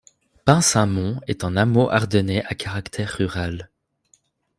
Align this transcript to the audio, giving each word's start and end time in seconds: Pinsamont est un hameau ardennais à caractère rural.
Pinsamont 0.47 1.21
est 1.27 1.43
un 1.43 1.55
hameau 1.55 1.87
ardennais 1.91 2.43
à 2.47 2.55
caractère 2.55 3.11
rural. 3.17 3.69